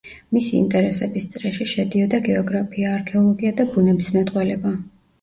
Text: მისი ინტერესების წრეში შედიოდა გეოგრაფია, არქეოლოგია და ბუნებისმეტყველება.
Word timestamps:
მისი 0.35 0.53
ინტერესების 0.59 1.27
წრეში 1.35 1.69
შედიოდა 1.75 2.23
გეოგრაფია, 2.31 2.97
არქეოლოგია 2.97 3.57
და 3.63 3.71
ბუნებისმეტყველება. 3.79 4.79